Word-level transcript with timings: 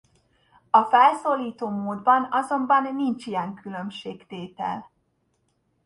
A 0.69 0.83
felszólító 0.83 1.69
módban 1.69 2.27
azonban 2.31 2.93
nincs 2.95 3.25
ilyen 3.25 3.53
különbségtétel. 3.53 4.91